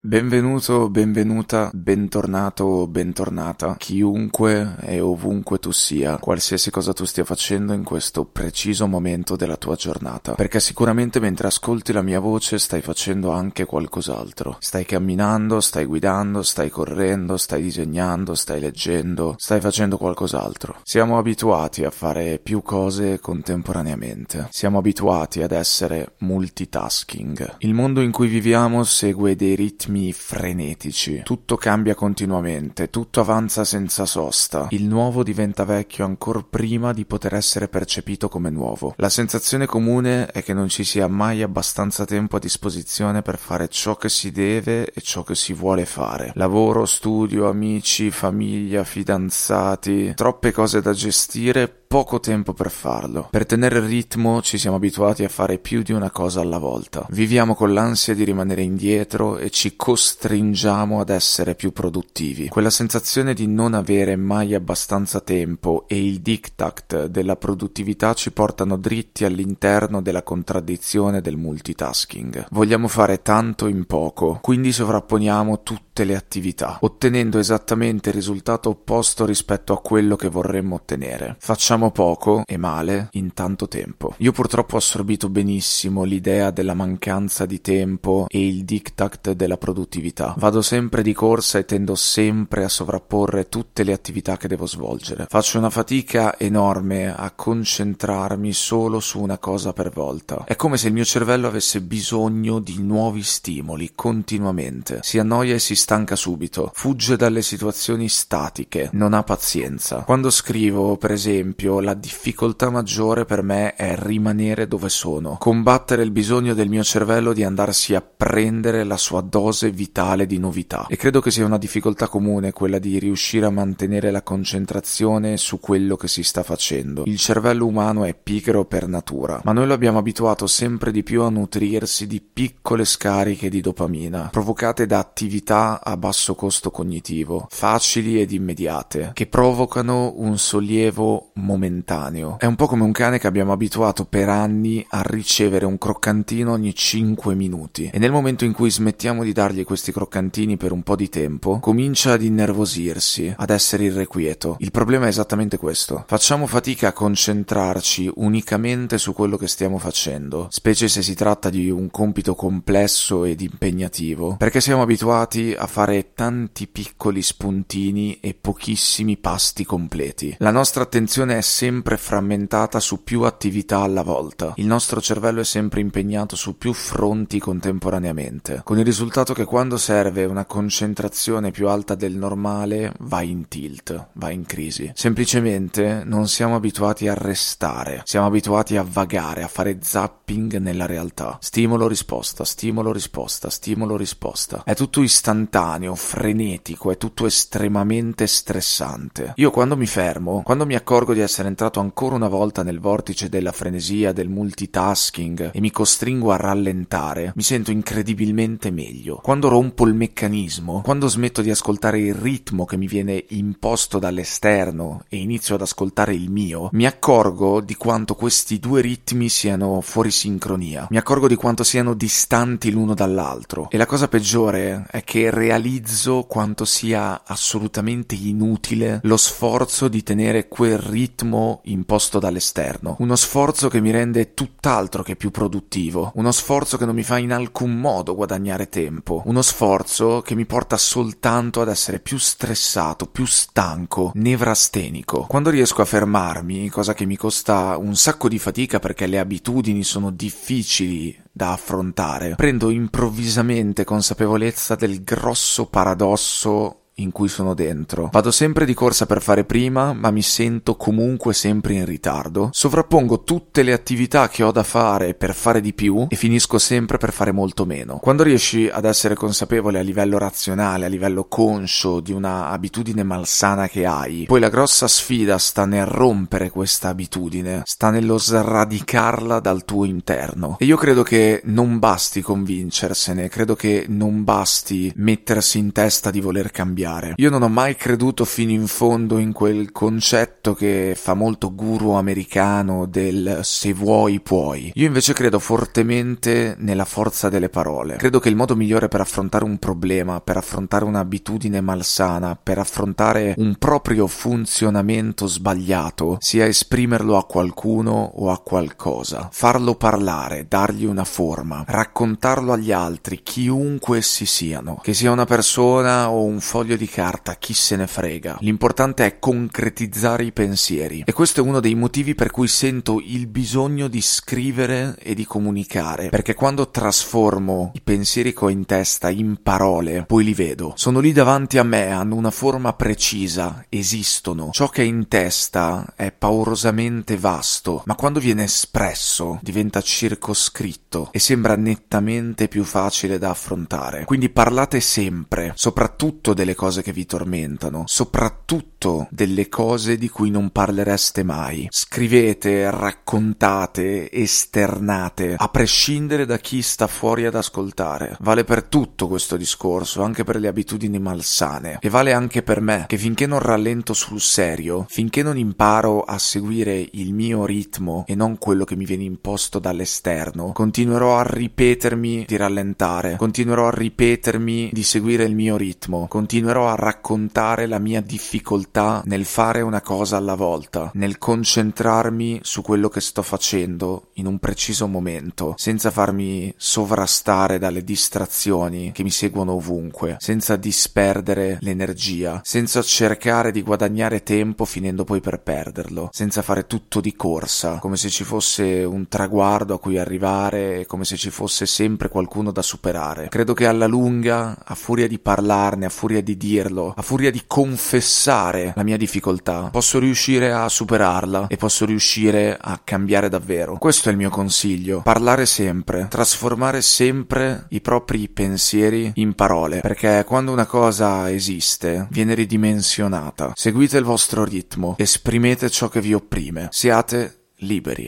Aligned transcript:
Benvenuto, 0.00 0.88
benvenuta, 0.88 1.70
bentornato 1.74 2.62
o 2.62 2.86
bentornata, 2.86 3.74
chiunque 3.76 4.76
e 4.82 5.00
ovunque 5.00 5.58
tu 5.58 5.72
sia, 5.72 6.18
qualsiasi 6.18 6.70
cosa 6.70 6.92
tu 6.92 7.04
stia 7.04 7.24
facendo 7.24 7.72
in 7.72 7.82
questo 7.82 8.24
preciso 8.24 8.86
momento 8.86 9.34
della 9.34 9.56
tua 9.56 9.74
giornata, 9.74 10.34
perché 10.34 10.60
sicuramente 10.60 11.18
mentre 11.18 11.48
ascolti 11.48 11.92
la 11.92 12.02
mia 12.02 12.20
voce 12.20 12.60
stai 12.60 12.80
facendo 12.80 13.32
anche 13.32 13.64
qualcos'altro. 13.64 14.58
Stai 14.60 14.84
camminando, 14.84 15.60
stai 15.60 15.84
guidando, 15.84 16.44
stai 16.44 16.70
correndo, 16.70 17.36
stai 17.36 17.60
disegnando, 17.60 18.36
stai 18.36 18.60
leggendo, 18.60 19.34
stai 19.36 19.60
facendo 19.60 19.98
qualcos'altro. 19.98 20.76
Siamo 20.84 21.18
abituati 21.18 21.82
a 21.82 21.90
fare 21.90 22.38
più 22.40 22.62
cose 22.62 23.18
contemporaneamente. 23.18 24.46
Siamo 24.52 24.78
abituati 24.78 25.42
ad 25.42 25.50
essere 25.50 26.12
multitasking. 26.18 27.56
Il 27.58 27.74
mondo 27.74 28.00
in 28.00 28.12
cui 28.12 28.28
viviamo 28.28 28.84
segue 28.84 29.34
dei 29.34 29.56
ritmi 29.56 29.86
ritmi 29.88 30.12
frenetici. 30.12 31.22
Tutto 31.24 31.56
cambia 31.56 31.94
continuamente, 31.94 32.90
tutto 32.90 33.20
avanza 33.20 33.64
senza 33.64 34.04
sosta. 34.04 34.68
Il 34.70 34.84
nuovo 34.84 35.22
diventa 35.22 35.64
vecchio 35.64 36.04
ancora 36.04 36.44
prima 36.48 36.92
di 36.92 37.04
poter 37.04 37.34
essere 37.34 37.68
percepito 37.68 38.28
come 38.28 38.50
nuovo. 38.50 38.94
La 38.98 39.08
sensazione 39.08 39.66
comune 39.66 40.26
è 40.26 40.42
che 40.42 40.52
non 40.52 40.68
ci 40.68 40.84
sia 40.84 41.08
mai 41.08 41.42
abbastanza 41.42 42.04
tempo 42.04 42.36
a 42.36 42.40
disposizione 42.40 43.22
per 43.22 43.38
fare 43.38 43.68
ciò 43.68 43.96
che 43.96 44.08
si 44.08 44.30
deve 44.30 44.90
e 44.92 45.00
ciò 45.00 45.22
che 45.22 45.34
si 45.34 45.52
vuole 45.54 45.86
fare. 45.86 46.32
Lavoro, 46.34 46.84
studio, 46.84 47.48
amici, 47.48 48.10
famiglia, 48.10 48.84
fidanzati, 48.84 50.12
troppe 50.14 50.52
cose 50.52 50.80
da 50.82 50.92
gestire 50.92 51.77
poco 51.88 52.20
tempo 52.20 52.52
per 52.52 52.70
farlo. 52.70 53.28
Per 53.30 53.46
tenere 53.46 53.78
il 53.78 53.86
ritmo 53.86 54.42
ci 54.42 54.58
siamo 54.58 54.76
abituati 54.76 55.24
a 55.24 55.28
fare 55.30 55.56
più 55.58 55.80
di 55.82 55.92
una 55.92 56.10
cosa 56.10 56.42
alla 56.42 56.58
volta. 56.58 57.06
Viviamo 57.08 57.54
con 57.54 57.72
l'ansia 57.72 58.14
di 58.14 58.24
rimanere 58.24 58.60
indietro 58.60 59.38
e 59.38 59.48
ci 59.48 59.74
costringiamo 59.74 61.00
ad 61.00 61.08
essere 61.08 61.54
più 61.54 61.72
produttivi. 61.72 62.48
Quella 62.48 62.68
sensazione 62.68 63.32
di 63.32 63.46
non 63.46 63.72
avere 63.72 64.16
mai 64.16 64.54
abbastanza 64.54 65.20
tempo 65.20 65.86
e 65.88 66.04
il 66.04 66.20
diktat 66.20 67.06
della 67.06 67.36
produttività 67.36 68.12
ci 68.12 68.32
portano 68.32 68.76
dritti 68.76 69.24
all'interno 69.24 70.02
della 70.02 70.22
contraddizione 70.22 71.22
del 71.22 71.38
multitasking. 71.38 72.48
Vogliamo 72.50 72.86
fare 72.86 73.22
tanto 73.22 73.66
in 73.66 73.86
poco, 73.86 74.40
quindi 74.42 74.72
sovrapponiamo 74.72 75.62
tutte 75.62 76.04
le 76.04 76.16
attività, 76.16 76.76
ottenendo 76.82 77.38
esattamente 77.38 78.10
il 78.10 78.14
risultato 78.14 78.68
opposto 78.68 79.24
rispetto 79.24 79.72
a 79.72 79.80
quello 79.80 80.16
che 80.16 80.28
vorremmo 80.28 80.74
ottenere. 80.74 81.36
Facciamo 81.38 81.77
facciamo 81.78 81.90
poco 81.92 82.42
e 82.44 82.56
male 82.56 83.08
in 83.12 83.32
tanto 83.32 83.68
tempo. 83.68 84.14
Io 84.18 84.32
purtroppo 84.32 84.74
ho 84.74 84.78
assorbito 84.78 85.28
benissimo 85.28 86.02
l'idea 86.02 86.50
della 86.50 86.74
mancanza 86.74 87.46
di 87.46 87.60
tempo 87.60 88.26
e 88.28 88.44
il 88.44 88.64
diktat 88.64 89.32
della 89.32 89.56
produttività. 89.56 90.34
Vado 90.38 90.60
sempre 90.60 91.02
di 91.02 91.12
corsa 91.12 91.58
e 91.58 91.64
tendo 91.64 91.94
sempre 91.94 92.64
a 92.64 92.68
sovrapporre 92.68 93.48
tutte 93.48 93.84
le 93.84 93.92
attività 93.92 94.36
che 94.36 94.48
devo 94.48 94.66
svolgere. 94.66 95.26
Faccio 95.28 95.58
una 95.58 95.70
fatica 95.70 96.36
enorme 96.38 97.14
a 97.14 97.30
concentrarmi 97.30 98.52
solo 98.52 98.98
su 98.98 99.20
una 99.20 99.38
cosa 99.38 99.72
per 99.72 99.90
volta. 99.90 100.44
È 100.44 100.56
come 100.56 100.76
se 100.76 100.88
il 100.88 100.94
mio 100.94 101.04
cervello 101.04 101.46
avesse 101.46 101.80
bisogno 101.80 102.58
di 102.58 102.82
nuovi 102.82 103.22
stimoli 103.22 103.92
continuamente. 103.94 104.98
Si 105.02 105.18
annoia 105.18 105.54
e 105.54 105.60
si 105.60 105.76
stanca 105.76 106.16
subito. 106.16 106.70
Fugge 106.74 107.16
dalle 107.16 107.42
situazioni 107.42 108.08
statiche. 108.08 108.90
Non 108.92 109.14
ha 109.14 109.22
pazienza. 109.22 109.98
Quando 109.98 110.30
scrivo, 110.30 110.96
per 110.96 111.12
esempio, 111.12 111.67
esempio, 111.68 111.80
la 111.80 111.94
difficoltà 111.94 112.70
maggiore 112.70 113.24
per 113.24 113.42
me 113.42 113.74
è 113.74 113.94
rimanere 113.96 114.66
dove 114.66 114.88
sono, 114.88 115.36
combattere 115.38 116.02
il 116.02 116.10
bisogno 116.10 116.54
del 116.54 116.68
mio 116.68 116.82
cervello 116.82 117.32
di 117.32 117.44
andarsi 117.44 117.94
a 117.94 118.00
prendere 118.00 118.84
la 118.84 118.96
sua 118.96 119.20
dose 119.20 119.70
vitale 119.70 120.26
di 120.26 120.38
novità. 120.38 120.86
E 120.88 120.96
credo 120.96 121.20
che 121.20 121.30
sia 121.30 121.44
una 121.44 121.58
difficoltà 121.58 122.08
comune 122.08 122.52
quella 122.52 122.78
di 122.78 122.98
riuscire 122.98 123.46
a 123.46 123.50
mantenere 123.50 124.10
la 124.10 124.22
concentrazione 124.22 125.36
su 125.36 125.60
quello 125.60 125.96
che 125.96 126.08
si 126.08 126.22
sta 126.22 126.42
facendo. 126.42 127.02
Il 127.04 127.18
cervello 127.18 127.66
umano 127.66 128.04
è 128.04 128.14
pigro 128.14 128.64
per 128.64 128.88
natura, 128.88 129.40
ma 129.44 129.52
noi 129.52 129.66
lo 129.66 129.74
abbiamo 129.74 129.98
abituato 129.98 130.46
sempre 130.46 130.90
di 130.90 131.02
più 131.02 131.22
a 131.22 131.28
nutrirsi 131.30 132.06
di 132.06 132.20
piccole 132.20 132.84
scariche 132.84 133.48
di 133.48 133.60
dopamina, 133.60 134.28
provocate 134.30 134.86
da 134.86 134.98
attività 134.98 135.80
a 135.82 135.96
basso 135.96 136.34
costo 136.34 136.70
cognitivo, 136.70 137.46
facili 137.50 138.20
ed 138.20 138.32
immediate, 138.32 139.10
che 139.12 139.26
provocano 139.26 140.14
un 140.16 140.38
sollievo 140.38 141.30
momentaneo 141.34 141.57
momentaneo. 141.58 142.36
È 142.38 142.46
un 142.46 142.54
po' 142.54 142.66
come 142.66 142.84
un 142.84 142.92
cane 142.92 143.18
che 143.18 143.26
abbiamo 143.26 143.52
abituato 143.52 144.04
per 144.04 144.28
anni 144.28 144.84
a 144.90 145.02
ricevere 145.02 145.66
un 145.66 145.76
croccantino 145.76 146.52
ogni 146.52 146.74
5 146.74 147.34
minuti 147.34 147.90
e 147.92 147.98
nel 147.98 148.12
momento 148.12 148.44
in 148.44 148.52
cui 148.52 148.70
smettiamo 148.70 149.24
di 149.24 149.32
dargli 149.32 149.64
questi 149.64 149.92
croccantini 149.92 150.56
per 150.56 150.72
un 150.72 150.82
po' 150.82 150.94
di 150.96 151.08
tempo, 151.08 151.58
comincia 151.58 152.12
ad 152.12 152.22
innervosirsi, 152.22 153.34
ad 153.36 153.50
essere 153.50 153.84
irrequieto. 153.84 154.56
Il 154.60 154.70
problema 154.70 155.06
è 155.06 155.08
esattamente 155.08 155.58
questo. 155.58 156.04
Facciamo 156.06 156.46
fatica 156.46 156.88
a 156.88 156.92
concentrarci 156.92 158.10
unicamente 158.16 158.98
su 158.98 159.12
quello 159.12 159.36
che 159.36 159.48
stiamo 159.48 159.78
facendo, 159.78 160.46
specie 160.50 160.86
se 160.88 161.02
si 161.02 161.14
tratta 161.14 161.50
di 161.50 161.68
un 161.70 161.90
compito 161.90 162.34
complesso 162.34 163.24
ed 163.24 163.40
impegnativo, 163.40 164.36
perché 164.36 164.60
siamo 164.60 164.82
abituati 164.82 165.54
a 165.58 165.66
fare 165.66 166.12
tanti 166.14 166.68
piccoli 166.68 167.22
spuntini 167.22 168.18
e 168.20 168.34
pochissimi 168.40 169.16
pasti 169.16 169.64
completi. 169.64 170.36
La 170.38 170.52
nostra 170.52 170.84
attenzione 170.84 171.36
è 171.36 171.40
sempre 171.48 171.96
frammentata 171.96 172.78
su 172.78 173.02
più 173.02 173.22
attività 173.22 173.80
alla 173.80 174.02
volta. 174.02 174.52
Il 174.56 174.66
nostro 174.66 175.00
cervello 175.00 175.40
è 175.40 175.44
sempre 175.44 175.80
impegnato 175.80 176.36
su 176.36 176.58
più 176.58 176.72
fronti 176.72 177.40
contemporaneamente, 177.40 178.60
con 178.62 178.78
il 178.78 178.84
risultato 178.84 179.32
che 179.32 179.44
quando 179.44 179.78
serve 179.78 180.26
una 180.26 180.44
concentrazione 180.44 181.50
più 181.50 181.68
alta 181.68 181.94
del 181.94 182.14
normale 182.14 182.92
va 183.00 183.22
in 183.22 183.48
tilt, 183.48 184.08
va 184.12 184.30
in 184.30 184.44
crisi. 184.44 184.92
Semplicemente 184.94 186.02
non 186.04 186.28
siamo 186.28 186.54
abituati 186.54 187.08
a 187.08 187.14
restare, 187.14 188.02
siamo 188.04 188.26
abituati 188.26 188.76
a 188.76 188.86
vagare, 188.86 189.42
a 189.42 189.48
fare 189.48 189.78
zapping 189.80 190.58
nella 190.58 190.86
realtà. 190.86 191.38
Stimolo 191.40 191.88
risposta, 191.88 192.44
stimolo 192.44 192.92
risposta, 192.92 193.48
stimolo 193.48 193.96
risposta. 193.96 194.62
È 194.64 194.74
tutto 194.74 195.02
istantaneo, 195.02 195.94
frenetico, 195.94 196.90
è 196.90 196.98
tutto 196.98 197.24
estremamente 197.24 198.26
stressante. 198.26 199.32
Io 199.36 199.50
quando 199.50 199.76
mi 199.76 199.86
fermo, 199.86 200.42
quando 200.42 200.66
mi 200.66 200.74
accorgo 200.74 201.14
di 201.14 201.20
essere 201.20 201.36
essere 201.38 201.48
entrato 201.48 201.78
ancora 201.78 202.16
una 202.16 202.26
volta 202.26 202.64
nel 202.64 202.80
vortice 202.80 203.28
della 203.28 203.52
frenesia, 203.52 204.12
del 204.12 204.28
multitasking 204.28 205.50
e 205.52 205.60
mi 205.60 205.70
costringo 205.70 206.32
a 206.32 206.36
rallentare, 206.36 207.32
mi 207.36 207.42
sento 207.44 207.70
incredibilmente 207.70 208.72
meglio. 208.72 209.20
Quando 209.22 209.48
rompo 209.48 209.86
il 209.86 209.94
meccanismo, 209.94 210.80
quando 210.80 211.06
smetto 211.06 211.40
di 211.40 211.50
ascoltare 211.50 212.00
il 212.00 212.14
ritmo 212.14 212.64
che 212.64 212.76
mi 212.76 212.88
viene 212.88 213.24
imposto 213.28 214.00
dall'esterno 214.00 215.04
e 215.08 215.18
inizio 215.18 215.54
ad 215.54 215.60
ascoltare 215.60 216.12
il 216.12 216.28
mio, 216.28 216.70
mi 216.72 216.86
accorgo 216.86 217.60
di 217.60 217.76
quanto 217.76 218.16
questi 218.16 218.58
due 218.58 218.80
ritmi 218.80 219.28
siano 219.28 219.80
fuori 219.80 220.10
sincronia. 220.10 220.88
Mi 220.90 220.96
accorgo 220.96 221.28
di 221.28 221.36
quanto 221.36 221.62
siano 221.62 221.94
distanti 221.94 222.72
l'uno 222.72 222.94
dall'altro. 222.94 223.68
E 223.70 223.76
la 223.76 223.86
cosa 223.86 224.08
peggiore 224.08 224.86
è 224.90 225.04
che 225.04 225.30
realizzo 225.30 226.24
quanto 226.24 226.64
sia 226.64 227.22
assolutamente 227.24 228.16
inutile 228.16 228.98
lo 229.04 229.16
sforzo 229.16 229.86
di 229.86 230.02
tenere 230.02 230.48
quel 230.48 230.78
ritmo 230.78 231.26
ritmo 231.28 231.60
imposto 231.64 232.18
dall'esterno, 232.18 232.96
uno 233.00 233.14
sforzo 233.14 233.68
che 233.68 233.80
mi 233.80 233.90
rende 233.90 234.32
tutt'altro 234.32 235.02
che 235.02 235.14
più 235.14 235.30
produttivo, 235.30 236.12
uno 236.14 236.32
sforzo 236.32 236.78
che 236.78 236.86
non 236.86 236.94
mi 236.94 237.02
fa 237.02 237.18
in 237.18 237.32
alcun 237.32 237.78
modo 237.78 238.14
guadagnare 238.14 238.68
tempo, 238.68 239.22
uno 239.26 239.42
sforzo 239.42 240.22
che 240.22 240.34
mi 240.34 240.46
porta 240.46 240.76
soltanto 240.76 241.60
ad 241.60 241.68
essere 241.68 242.00
più 242.00 242.18
stressato, 242.18 243.06
più 243.06 243.26
stanco, 243.26 244.12
nevrastenico. 244.14 245.26
Quando 245.28 245.50
riesco 245.50 245.82
a 245.82 245.84
fermarmi, 245.84 246.68
cosa 246.70 246.94
che 246.94 247.04
mi 247.04 247.16
costa 247.16 247.76
un 247.76 247.94
sacco 247.94 248.28
di 248.28 248.38
fatica 248.38 248.78
perché 248.78 249.06
le 249.06 249.18
abitudini 249.18 249.84
sono 249.84 250.10
difficili 250.10 251.16
da 251.30 251.52
affrontare, 251.52 252.34
prendo 252.34 252.70
improvvisamente 252.70 253.84
consapevolezza 253.84 254.74
del 254.74 255.04
grosso 255.04 255.66
paradosso 255.66 256.87
in 256.98 257.12
cui 257.12 257.28
sono 257.28 257.54
dentro. 257.54 258.08
Vado 258.12 258.30
sempre 258.30 258.64
di 258.64 258.74
corsa 258.74 259.06
per 259.06 259.22
fare 259.22 259.44
prima, 259.44 259.92
ma 259.92 260.10
mi 260.10 260.22
sento 260.22 260.76
comunque 260.76 261.34
sempre 261.34 261.74
in 261.74 261.84
ritardo. 261.84 262.50
Sovrappongo 262.52 263.22
tutte 263.22 263.62
le 263.62 263.72
attività 263.72 264.28
che 264.28 264.42
ho 264.42 264.52
da 264.52 264.62
fare 264.62 265.14
per 265.14 265.34
fare 265.34 265.60
di 265.60 265.72
più 265.72 266.06
e 266.08 266.16
finisco 266.16 266.58
sempre 266.58 266.98
per 266.98 267.12
fare 267.12 267.32
molto 267.32 267.64
meno. 267.64 267.98
Quando 267.98 268.22
riesci 268.22 268.68
ad 268.68 268.84
essere 268.84 269.14
consapevole 269.14 269.78
a 269.78 269.82
livello 269.82 270.18
razionale, 270.18 270.86
a 270.86 270.88
livello 270.88 271.24
conscio 271.24 272.00
di 272.00 272.12
una 272.12 272.48
abitudine 272.48 273.02
malsana 273.02 273.68
che 273.68 273.86
hai, 273.86 274.24
poi 274.26 274.40
la 274.40 274.48
grossa 274.48 274.88
sfida 274.88 275.38
sta 275.38 275.64
nel 275.64 275.86
rompere 275.86 276.50
questa 276.50 276.88
abitudine, 276.88 277.62
sta 277.64 277.90
nello 277.90 278.18
sradicarla 278.18 279.40
dal 279.40 279.64
tuo 279.64 279.84
interno. 279.84 280.56
E 280.58 280.64
io 280.64 280.76
credo 280.76 281.02
che 281.02 281.42
non 281.44 281.78
basti 281.78 282.22
convincersene, 282.22 283.28
credo 283.28 283.54
che 283.54 283.86
non 283.88 284.24
basti 284.24 284.92
mettersi 284.96 285.58
in 285.58 285.72
testa 285.72 286.10
di 286.10 286.20
voler 286.20 286.50
cambiare. 286.50 286.87
Io 287.16 287.30
non 287.30 287.42
ho 287.42 287.48
mai 287.48 287.76
creduto 287.76 288.24
fino 288.24 288.50
in 288.50 288.66
fondo 288.66 289.18
in 289.18 289.32
quel 289.32 289.72
concetto 289.72 290.54
che 290.54 290.94
fa 290.96 291.14
molto 291.14 291.54
guru 291.54 291.92
americano 291.92 292.86
del 292.86 293.40
se 293.42 293.72
vuoi 293.72 294.20
puoi. 294.20 294.72
Io 294.74 294.86
invece 294.86 295.12
credo 295.12 295.38
fortemente 295.38 296.54
nella 296.58 296.84
forza 296.84 297.28
delle 297.28 297.48
parole. 297.48 297.96
Credo 297.96 298.20
che 298.20 298.28
il 298.28 298.36
modo 298.36 298.56
migliore 298.56 298.88
per 298.88 299.00
affrontare 299.00 299.44
un 299.44 299.58
problema, 299.58 300.20
per 300.20 300.36
affrontare 300.36 300.84
un'abitudine 300.84 301.60
malsana, 301.60 302.38
per 302.40 302.58
affrontare 302.58 303.34
un 303.36 303.56
proprio 303.56 304.06
funzionamento 304.06 305.26
sbagliato, 305.26 306.16
sia 306.20 306.46
esprimerlo 306.46 307.16
a 307.16 307.24
qualcuno 307.24 308.12
o 308.16 308.30
a 308.30 308.38
qualcosa, 308.38 309.28
farlo 309.30 309.74
parlare, 309.74 310.46
dargli 310.48 310.84
una 310.84 311.04
forma, 311.04 311.64
raccontarlo 311.66 312.52
agli 312.52 312.72
altri, 312.72 313.22
chiunque 313.22 313.98
essi 313.98 314.24
siano, 314.24 314.80
che 314.82 314.94
sia 314.94 315.10
una 315.10 315.24
persona 315.26 316.10
o 316.10 316.24
un 316.24 316.40
foglio 316.40 316.76
di 316.78 316.88
carta, 316.88 317.36
chi 317.36 317.52
se 317.52 317.76
ne 317.76 317.86
frega. 317.86 318.38
L'importante 318.40 319.04
è 319.04 319.18
concretizzare 319.18 320.24
i 320.24 320.32
pensieri 320.32 321.02
e 321.04 321.12
questo 321.12 321.40
è 321.40 321.42
uno 321.42 321.60
dei 321.60 321.74
motivi 321.74 322.14
per 322.14 322.30
cui 322.30 322.48
sento 322.48 323.00
il 323.04 323.26
bisogno 323.26 323.88
di 323.88 324.00
scrivere 324.00 324.96
e 325.00 325.14
di 325.14 325.26
comunicare, 325.26 326.08
perché 326.08 326.34
quando 326.34 326.70
trasformo 326.70 327.72
i 327.74 327.80
pensieri 327.82 328.32
che 328.32 328.44
ho 328.44 328.48
in 328.48 328.64
testa 328.64 329.10
in 329.10 329.40
parole, 329.42 330.04
poi 330.06 330.24
li 330.24 330.34
vedo. 330.34 330.72
Sono 330.76 331.00
lì 331.00 331.12
davanti 331.12 331.58
a 331.58 331.64
me, 331.64 331.90
hanno 331.90 332.14
una 332.14 332.30
forma 332.30 332.72
precisa, 332.72 333.66
esistono. 333.68 334.50
Ciò 334.52 334.68
che 334.68 334.82
è 334.82 334.86
in 334.86 335.08
testa 335.08 335.92
è 335.96 336.12
paurosamente 336.12 337.16
vasto, 337.16 337.82
ma 337.86 337.94
quando 337.96 338.20
viene 338.20 338.44
espresso 338.44 339.38
diventa 339.42 339.80
circoscritto 339.80 341.08
e 341.10 341.18
sembra 341.18 341.56
nettamente 341.56 342.48
più 342.48 342.64
facile 342.64 343.18
da 343.18 343.30
affrontare. 343.30 344.04
Quindi 344.04 344.28
parlate 344.28 344.80
sempre, 344.80 345.52
soprattutto 345.56 346.34
delle 346.34 346.54
cose 346.54 346.67
che 346.70 346.92
vi 346.92 347.06
tormentano, 347.06 347.84
soprattutto 347.86 348.77
delle 349.10 349.48
cose 349.48 349.98
di 349.98 350.08
cui 350.08 350.30
non 350.30 350.50
parlereste 350.50 351.24
mai. 351.24 351.66
Scrivete, 351.68 352.70
raccontate, 352.70 354.08
esternate, 354.12 355.34
a 355.36 355.48
prescindere 355.48 356.26
da 356.26 356.38
chi 356.38 356.62
sta 356.62 356.86
fuori 356.86 357.26
ad 357.26 357.34
ascoltare. 357.34 358.16
Vale 358.20 358.44
per 358.44 358.62
tutto 358.62 359.08
questo 359.08 359.36
discorso, 359.36 360.02
anche 360.02 360.22
per 360.22 360.36
le 360.36 360.46
abitudini 360.46 361.00
malsane. 361.00 361.78
E 361.80 361.88
vale 361.88 362.12
anche 362.12 362.42
per 362.42 362.60
me, 362.60 362.84
che 362.86 362.98
finché 362.98 363.26
non 363.26 363.40
rallento 363.40 363.94
sul 363.94 364.20
serio, 364.20 364.86
finché 364.88 365.24
non 365.24 365.36
imparo 365.36 366.02
a 366.02 366.18
seguire 366.18 366.88
il 366.92 367.12
mio 367.12 367.44
ritmo 367.46 368.04
e 368.06 368.14
non 368.14 368.38
quello 368.38 368.64
che 368.64 368.76
mi 368.76 368.84
viene 368.84 369.04
imposto 369.04 369.58
dall'esterno, 369.58 370.52
continuerò 370.52 371.18
a 371.18 371.24
ripetermi 371.24 372.26
di 372.28 372.36
rallentare, 372.36 373.16
continuerò 373.16 373.66
a 373.66 373.74
ripetermi 373.74 374.70
di 374.72 374.82
seguire 374.84 375.24
il 375.24 375.34
mio 375.34 375.56
ritmo, 375.56 376.06
continuerò 376.06 376.68
a 376.68 376.76
raccontare 376.76 377.66
la 377.66 377.80
mia 377.80 378.00
difficoltà 378.00 378.66
nel 379.04 379.24
fare 379.24 379.60
una 379.60 379.80
cosa 379.80 380.16
alla 380.16 380.34
volta, 380.34 380.90
nel 380.94 381.18
concentrarmi 381.18 382.40
su 382.42 382.62
quello 382.62 382.88
che 382.88 383.00
sto 383.00 383.22
facendo 383.22 384.08
in 384.14 384.26
un 384.26 384.38
preciso 384.38 384.86
momento, 384.86 385.54
senza 385.56 385.90
farmi 385.90 386.52
sovrastare 386.56 387.58
dalle 387.58 387.82
distrazioni 387.82 388.92
che 388.92 389.02
mi 389.02 389.10
seguono 389.10 389.52
ovunque, 389.52 390.16
senza 390.18 390.56
disperdere 390.56 391.58
l'energia, 391.60 392.40
senza 392.44 392.82
cercare 392.82 393.50
di 393.50 393.62
guadagnare 393.62 394.22
tempo 394.22 394.64
finendo 394.64 395.04
poi 395.04 395.20
per 395.20 395.40
perderlo, 395.40 396.10
senza 396.12 396.42
fare 396.42 396.66
tutto 396.66 397.00
di 397.00 397.14
corsa, 397.14 397.78
come 397.78 397.96
se 397.96 398.08
ci 398.08 398.24
fosse 398.24 398.84
un 398.84 399.08
traguardo 399.08 399.74
a 399.74 399.80
cui 399.80 399.98
arrivare, 399.98 400.86
come 400.86 401.04
se 401.04 401.16
ci 401.16 401.30
fosse 401.30 401.66
sempre 401.66 402.08
qualcuno 402.08 402.50
da 402.50 402.62
superare. 402.62 403.28
Credo 403.28 403.54
che 403.54 403.66
alla 403.66 403.86
lunga, 403.86 404.58
a 404.64 404.74
furia 404.74 405.08
di 405.08 405.18
parlarne, 405.18 405.86
a 405.86 405.90
furia 405.90 406.22
di 406.22 406.36
dirlo, 406.36 406.92
a 406.96 407.02
furia 407.02 407.30
di 407.30 407.42
confessare 407.46 408.57
la 408.74 408.82
mia 408.82 408.96
difficoltà, 408.96 409.68
posso 409.70 409.98
riuscire 409.98 410.52
a 410.52 410.68
superarla 410.68 411.46
e 411.48 411.56
posso 411.56 411.84
riuscire 411.84 412.56
a 412.60 412.80
cambiare 412.82 413.28
davvero. 413.28 413.78
Questo 413.78 414.08
è 414.08 414.12
il 414.12 414.18
mio 414.18 414.30
consiglio, 414.30 415.02
parlare 415.02 415.46
sempre, 415.46 416.06
trasformare 416.08 416.80
sempre 416.82 417.66
i 417.70 417.80
propri 417.80 418.28
pensieri 418.28 419.12
in 419.14 419.34
parole, 419.34 419.80
perché 419.80 420.24
quando 420.26 420.52
una 420.52 420.66
cosa 420.66 421.30
esiste, 421.30 422.06
viene 422.10 422.34
ridimensionata. 422.34 423.52
Seguite 423.54 423.98
il 423.98 424.04
vostro 424.04 424.44
ritmo, 424.44 424.94
esprimete 424.98 425.70
ciò 425.70 425.88
che 425.88 426.00
vi 426.00 426.14
opprime, 426.14 426.68
siate 426.70 427.34
liberi. 427.62 428.06